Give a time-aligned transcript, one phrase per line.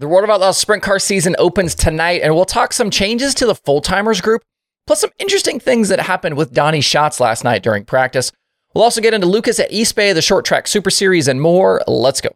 [0.00, 3.44] The World of Outlaws sprint car season opens tonight, and we'll talk some changes to
[3.44, 4.40] the full timers group,
[4.86, 8.32] plus some interesting things that happened with Donny Schatz last night during practice.
[8.72, 11.82] We'll also get into Lucas at East Bay, the short track super series, and more.
[11.86, 12.30] Let's go.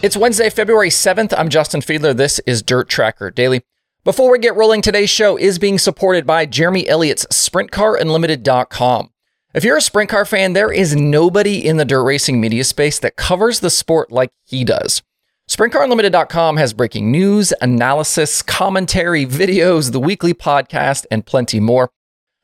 [0.00, 1.34] It's Wednesday, February 7th.
[1.36, 2.16] I'm Justin Fiedler.
[2.16, 3.62] This is Dirt Tracker Daily.
[4.04, 9.10] Before we get rolling, today's show is being supported by Jeremy Elliott's SprintCarUnlimited.com.
[9.54, 13.00] If you're a sprint car fan, there is nobody in the dirt racing media space
[13.00, 15.02] that covers the sport like he does.
[15.48, 21.90] SprintCarUnlimited.com has breaking news, analysis, commentary, videos, the weekly podcast, and plenty more.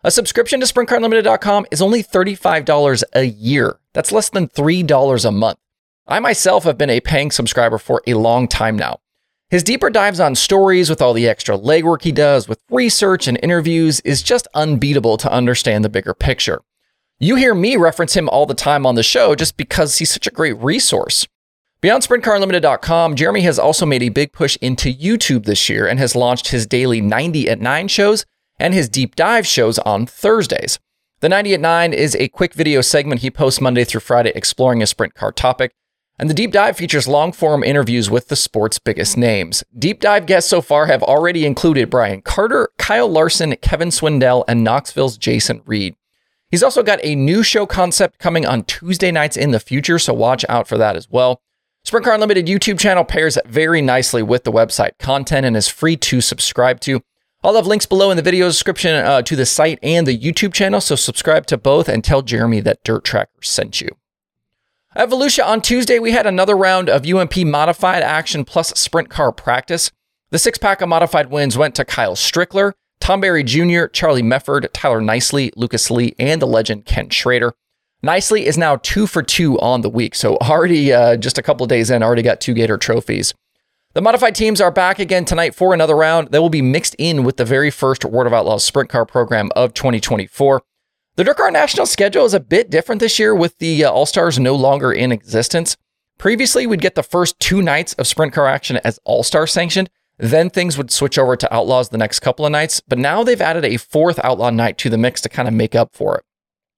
[0.02, 3.78] A subscription to SprintCarUnlimited.com is only $35 a year.
[3.92, 5.58] That's less than $3 a month.
[6.06, 8.98] I myself have been a paying subscriber for a long time now.
[9.48, 13.38] His deeper dives on stories with all the extra legwork he does with research and
[13.42, 16.60] interviews is just unbeatable to understand the bigger picture.
[17.18, 20.26] You hear me reference him all the time on the show just because he's such
[20.26, 21.26] a great resource.
[21.80, 26.14] Beyond SprintCarUnlimited.com, Jeremy has also made a big push into YouTube this year and has
[26.14, 28.26] launched his daily 90 at 9 shows
[28.58, 30.78] and his deep dive shows on Thursdays.
[31.20, 34.82] The 90 at 9 is a quick video segment he posts Monday through Friday exploring
[34.82, 35.72] a sprint car topic.
[36.18, 39.64] And the deep dive features long form interviews with the sport's biggest names.
[39.76, 44.62] Deep dive guests so far have already included Brian Carter, Kyle Larson, Kevin Swindell, and
[44.62, 45.96] Knoxville's Jason Reed.
[46.50, 50.14] He's also got a new show concept coming on Tuesday nights in the future, so
[50.14, 51.40] watch out for that as well.
[51.82, 55.96] Sprint Car Unlimited YouTube channel pairs very nicely with the website content and is free
[55.96, 57.02] to subscribe to.
[57.42, 60.54] I'll have links below in the video description uh, to the site and the YouTube
[60.54, 63.96] channel, so subscribe to both and tell Jeremy that Dirt Tracker sent you.
[64.96, 69.32] At Volusia on Tuesday, we had another round of UMP modified action plus sprint car
[69.32, 69.90] practice.
[70.30, 74.68] The six pack of modified wins went to Kyle Strickler, Tom Berry Jr., Charlie Mefford,
[74.72, 77.54] Tyler Nicely, Lucas Lee, and the legend Ken Schrader.
[78.02, 81.66] Nicely is now two for two on the week, so already uh, just a couple
[81.66, 83.34] days in, already got two Gator trophies.
[83.94, 86.28] The modified teams are back again tonight for another round.
[86.30, 89.50] They will be mixed in with the very first World of Outlaws sprint car program
[89.56, 90.62] of 2024.
[91.16, 94.36] The DIRTcar National schedule is a bit different this year with the uh, All Stars
[94.40, 95.76] no longer in existence.
[96.18, 99.90] Previously, we'd get the first two nights of sprint car action as All Star sanctioned.
[100.18, 102.82] Then things would switch over to Outlaws the next couple of nights.
[102.88, 105.76] But now they've added a fourth Outlaw night to the mix to kind of make
[105.76, 106.24] up for it.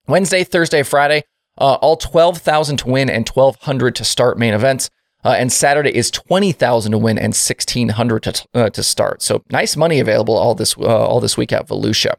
[0.07, 1.25] Wednesday, Thursday, Friday,
[1.57, 4.91] uh, all 12,000 to win and 1,200 to start main events.
[5.25, 9.23] Uh, and Saturday is 20,000 to win and 1,600 to, uh, to start.
[9.23, 12.17] So nice money available all this uh, all this week at Volusia.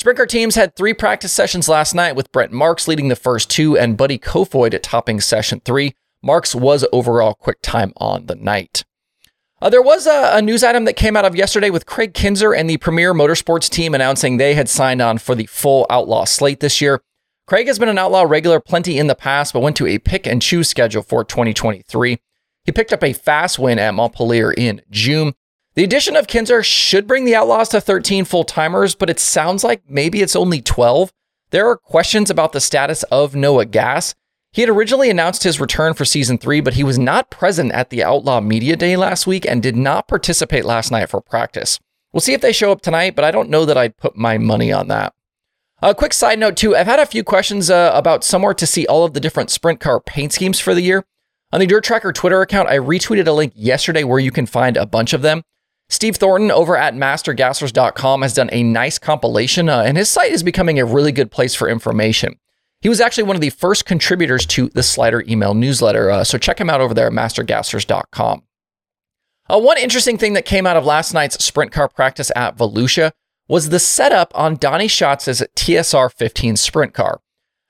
[0.00, 3.50] Sprint car teams had three practice sessions last night with Brent Marks leading the first
[3.50, 5.92] two and Buddy Kofoid topping session three.
[6.22, 8.82] Marks was overall quick time on the night.
[9.60, 12.58] Uh, there was a, a, news item that came out of yesterday with Kraig Kinser
[12.58, 16.60] and the Premier Motorsports team announcing they had signed on for the full Outlaw slate
[16.60, 17.02] this year.
[17.46, 20.26] Craig has been an Outlaw regular plenty in the past, but went to a pick
[20.26, 22.18] and choose schedule for 2023.
[22.64, 25.34] He picked up a fast win at Montpelier in June.
[25.80, 29.64] The addition of Kinser should bring the Outlaws to 13 full timers, but it sounds
[29.64, 31.10] like maybe it's only 12.
[31.52, 34.14] There are questions about the status of Noah Gass.
[34.52, 37.88] He had originally announced his return for season three, but he was not present at
[37.88, 41.80] the Outlaw Media Day last week and did not participate last night for practice.
[42.12, 44.36] We'll see if they show up tonight, but I don't know that I'd put my
[44.36, 45.14] money on that.
[45.80, 48.86] A quick side note, too, I've had a few questions uh, about somewhere to see
[48.86, 51.06] all of the different sprint car paint schemes for the year.
[51.54, 54.76] On the Dirt Tracker Twitter account, I retweeted a link yesterday where you can find
[54.76, 55.42] a bunch of them.
[55.90, 60.44] Steve Thornton over at mastergassers.com has done a nice compilation, uh, and his site is
[60.44, 62.38] becoming a really good place for information.
[62.80, 66.38] He was actually one of the first contributors to the Slider email newsletter, uh, so
[66.38, 68.44] check him out over there at mastergassers.com.
[69.48, 73.10] Uh, one interesting thing that came out of last night's sprint car practice at Volusia
[73.48, 77.20] was the setup on Donny Schatz's TSR 15 sprint car.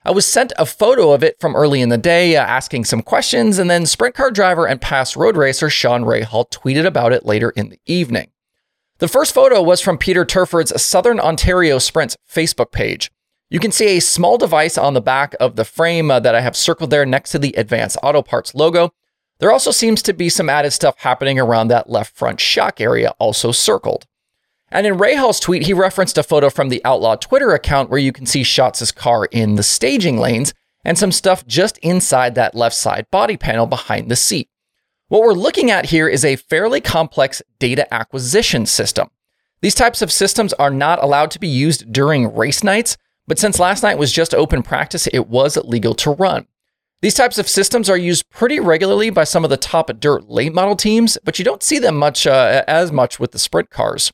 [0.03, 3.03] I was sent a photo of it from early in the day, uh, asking some
[3.03, 7.23] questions, and then sprint car driver and past road racer Sean Rahal tweeted about it
[7.23, 8.31] later in the evening.
[8.97, 13.11] The first photo was from Peter Turford's Southern Ontario Sprints Facebook page.
[13.51, 16.41] You can see a small device on the back of the frame uh, that I
[16.41, 18.93] have circled there next to the Advanced Auto Parts logo.
[19.37, 23.13] There also seems to be some added stuff happening around that left front shock area,
[23.19, 24.07] also circled.
[24.71, 28.13] And in Rahal's tweet, he referenced a photo from the Outlaw Twitter account where you
[28.13, 30.53] can see Schatz's car in the staging lanes
[30.85, 34.49] and some stuff just inside that left side body panel behind the seat.
[35.09, 39.09] What we're looking at here is a fairly complex data acquisition system.
[39.61, 42.97] These types of systems are not allowed to be used during race nights,
[43.27, 46.47] but since last night was just open practice, it was legal to run.
[47.01, 50.53] These types of systems are used pretty regularly by some of the top dirt late
[50.53, 54.11] model teams, but you don't see them much uh, as much with the sprint cars.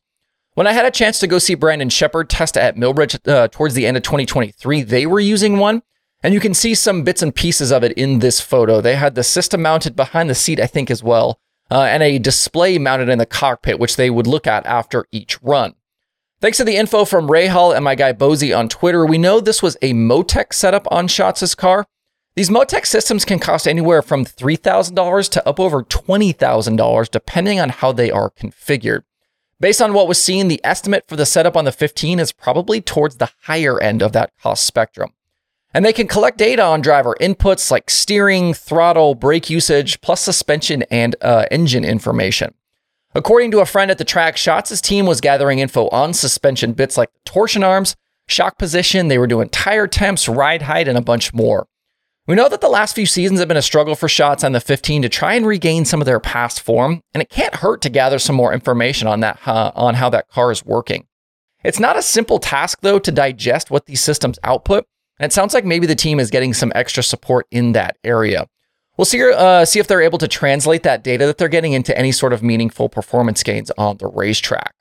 [0.57, 3.75] When I had a chance to go see Brandon Sheppard test at Millbridge uh, towards
[3.75, 5.83] the end of 2023, they were using one,
[6.23, 8.81] and you can see some bits and pieces of it in this photo.
[8.81, 11.39] They had the system mounted behind the seat, I think, as well,
[11.69, 15.39] uh, and a display mounted in the cockpit, which they would look at after each
[15.43, 15.75] run.
[16.41, 19.61] Thanks to the info from Rahal and my guy Bozy on Twitter, we know this
[19.61, 21.85] was a Motec setup on Schatz' car.
[22.33, 27.91] These Motec systems can cost anywhere from $3,000 to up over $20,000, depending on how
[27.91, 29.03] they are configured.
[29.59, 32.79] Based on what was seen, the estimate for the setup on the 15 is probably
[32.79, 35.13] towards the higher end of that cost spectrum.
[35.73, 40.83] And they can collect data on driver inputs like steering, throttle, brake usage, plus suspension
[40.91, 42.53] and uh, engine information.
[43.15, 46.95] According to a friend at the track, Schatz' team was gathering info on suspension bits
[46.95, 47.95] like torsion arms,
[48.27, 51.67] shock position, they were doing tire temps, ride height, and a bunch more.
[52.27, 54.59] We know that the last few seasons have been a struggle for Schatz on the
[54.59, 57.89] 15 to try and regain some of their past form, and it can't hurt to
[57.89, 61.07] gather some more information on that uh, on how that car is working.
[61.63, 64.85] It's not a simple task though to digest what these systems output,
[65.19, 68.47] and it sounds like maybe the team is getting some extra support in that area.
[68.97, 71.97] We'll see, uh, see if they're able to translate that data that they're getting into
[71.97, 74.73] any sort of meaningful performance gains on the racetrack.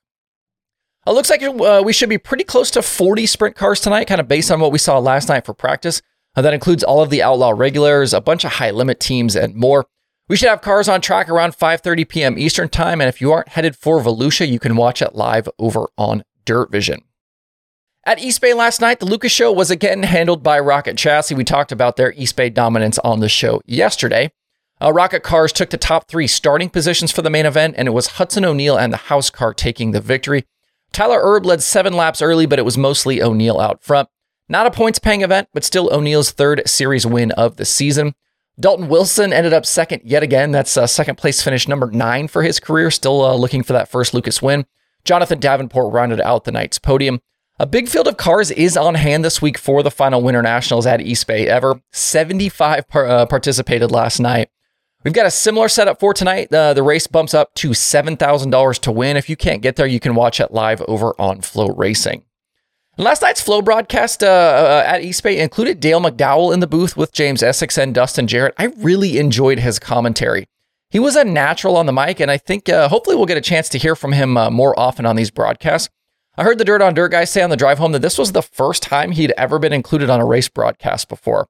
[1.06, 4.20] It looks like uh, we should be pretty close to 40 sprint cars tonight, kind
[4.20, 6.02] of based on what we saw last night for practice.
[6.36, 9.86] That includes all of the Outlaw regulars, a bunch of high limit teams, and more.
[10.28, 12.38] We should have cars on track around 5:30 p.m.
[12.38, 15.88] Eastern Time, and if you aren't headed for Volusia, you can watch it live over
[15.96, 17.00] on Dirt Vision.
[18.04, 21.34] At East Bay last night, the Lucas Show was again handled by Rocket Chassis.
[21.34, 24.30] We talked about their East Bay dominance on the show yesterday.
[24.80, 27.92] Uh, Rocket Cars took the top three starting positions for the main event, and it
[27.92, 30.44] was Hudson O'Neill and the house car taking the victory.
[30.92, 34.08] Tyler Erb led seven laps early, but it was mostly O'Neill out front.
[34.48, 38.14] Not a points paying event, but still O'Neill's third series win of the season.
[38.58, 40.52] Dalton Wilson ended up second yet again.
[40.52, 43.88] That's a second place finish number nine for his career, still uh, looking for that
[43.88, 44.64] first Lucas win.
[45.04, 47.20] Jonathan Davenport rounded out the night's podium.
[47.58, 50.86] A big field of cars is on hand this week for the final Winter Nationals
[50.86, 51.80] at East Bay ever.
[51.92, 54.50] 75 par- uh, participated last night.
[55.04, 56.52] We've got a similar setup for tonight.
[56.52, 59.16] Uh, the race bumps up to $7,000 to win.
[59.16, 61.40] If you can't get there, you can watch it live over on
[62.98, 66.96] Last night's Flo broadcast uh, uh, at East Bay included Dale McDowell in the booth
[66.96, 68.54] with James Essex and Dustin Jarrett.
[68.56, 70.46] I really enjoyed his commentary.
[70.88, 73.42] He was a natural on the mic, and I think uh, hopefully we'll get a
[73.42, 75.90] chance to hear from him uh, more often on these broadcasts.
[76.38, 78.32] I heard the Dirt on Dirt guy say on the drive home that this was
[78.32, 81.48] the first time he'd ever been included on a race broadcast before.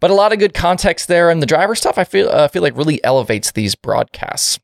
[0.00, 2.62] But a lot of good context there, and the driver stuff I feel uh, feel
[2.62, 4.58] like really elevates these broadcasts.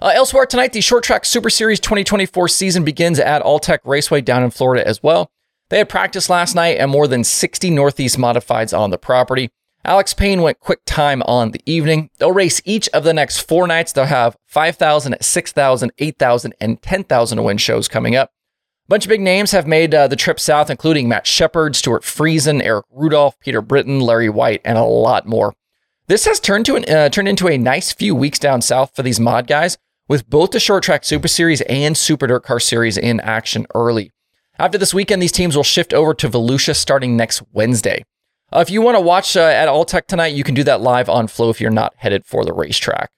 [0.00, 4.42] Uh, elsewhere tonight, the Short Track Super Series 2024 season begins at Alltech Raceway down
[4.42, 5.30] in Florida as well.
[5.70, 9.48] They had practice last night and more than 60 Northeast modifieds on the property.
[9.86, 12.10] Alex Payne went quick time on the evening.
[12.18, 13.92] They'll race each of the next four nights.
[13.92, 18.28] They'll have 5,000, 6,000, 8,000, and 10,000 win shows coming up.
[18.28, 22.02] A bunch of big names have made uh, the trip south, including Matt Sheppard, Stewart
[22.02, 25.54] Friesen, Eric Rudolph, Peter Britton, Larry Wight, and a lot more.
[26.08, 29.02] This has turned to an, uh, turned into a nice few weeks down south for
[29.02, 29.78] these mod guys,
[30.08, 34.12] with both the Short Track Super Series and Super DIRTcar Series in action early.
[34.58, 38.04] After this weekend, these teams will shift over to Volusia starting next Wednesday.
[38.52, 41.08] Uh, if you want to watch uh, at Alltech tonight, you can do that live
[41.08, 43.10] on Flo if you're not headed for the racetrack.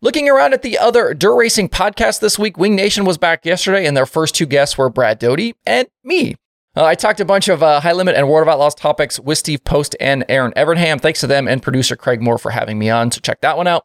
[0.00, 3.86] Looking around at the other dirt racing podcasts this week, Wing Nation was back yesterday,
[3.86, 6.36] and their first two guests were Brad Doty and me.
[6.74, 9.38] Uh, I talked a bunch of uh, high limit and World of Outlaws topics with
[9.38, 11.00] Steve Post and Aaron Evernham.
[11.00, 13.10] Thanks to them and producer Craig Moore for having me on.
[13.12, 13.84] So check that one out.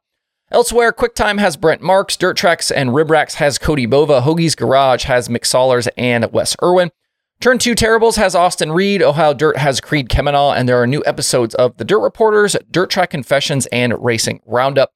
[0.50, 5.04] Elsewhere, QuickTime has Brent Marks, Dirt Tracks and Rib Racks has Cody Bova, Hoagie's Garage
[5.04, 6.90] has Mick Sollers and Wes Irwin.
[7.42, 11.04] Turn 2 Terribles has Austin Reed, Ohio Dirt has Creed Kemenah, and there are new
[11.06, 14.92] episodes of The Dirt Reporters, Dirt Track Confessions, and Racing Roundup.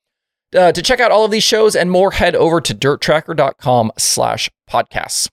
[0.56, 4.50] Uh, to check out all of these shows and more, head over to dirttracker.com slash
[4.70, 5.28] podcasts.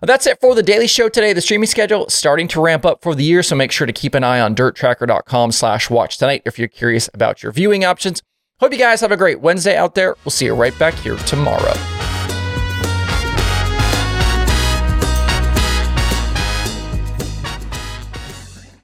[0.00, 1.32] That's it for the daily show today.
[1.32, 4.14] The streaming schedule starting to ramp up for the year, so make sure to keep
[4.14, 8.22] an eye on dirttracker.com slash watch tonight if you're curious about your viewing options.
[8.62, 10.14] Hope you guys have a great Wednesday out there.
[10.24, 11.72] We'll see you right back here tomorrow.